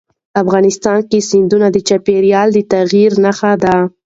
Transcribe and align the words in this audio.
افغانستان 0.41 0.99
کې 1.09 1.19
سیندونه 1.29 1.67
د 1.71 1.77
چاپېریال 1.87 2.49
د 2.53 2.57
تغیر 2.71 3.11
نښه 3.23 3.51
ده. 3.63 3.75